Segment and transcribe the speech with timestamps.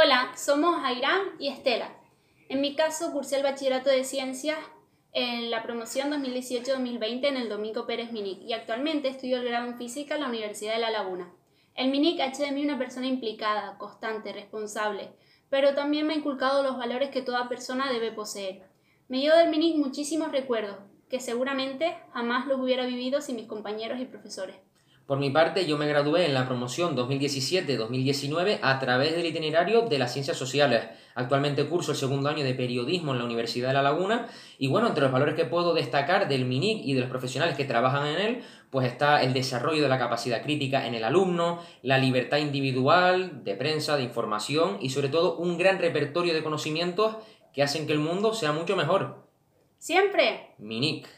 [0.00, 1.90] Hola, somos Airán y Estela.
[2.48, 4.56] En mi caso, cursé el bachillerato de ciencias
[5.12, 9.76] en la promoción 2018-2020 en el Domingo Pérez Minic y actualmente estudio el grado en
[9.76, 11.32] física en la Universidad de La Laguna.
[11.74, 15.10] El Minic ha hecho de mí una persona implicada, constante, responsable,
[15.50, 18.68] pero también me ha inculcado los valores que toda persona debe poseer.
[19.08, 20.76] Me llevo del Minic muchísimos recuerdos,
[21.10, 24.54] que seguramente jamás los hubiera vivido sin mis compañeros y profesores.
[25.08, 29.98] Por mi parte, yo me gradué en la promoción 2017-2019 a través del itinerario de
[29.98, 30.84] las ciencias sociales.
[31.14, 34.86] Actualmente curso el segundo año de periodismo en la Universidad de La Laguna y bueno,
[34.86, 38.20] entre los valores que puedo destacar del MINIC y de los profesionales que trabajan en
[38.20, 43.44] él, pues está el desarrollo de la capacidad crítica en el alumno, la libertad individual,
[43.44, 47.16] de prensa, de información y sobre todo un gran repertorio de conocimientos
[47.54, 49.26] que hacen que el mundo sea mucho mejor.
[49.78, 50.54] Siempre.
[50.58, 51.08] MINIC.